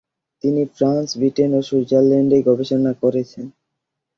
তিনি 0.43 0.61
France, 0.75 1.07
Britain 1.17 1.51
ও 1.53 1.61
সুইজারল্যান্ডে 1.69 2.37
গবেষণা 2.47 2.91
করেছেন। 3.01 3.45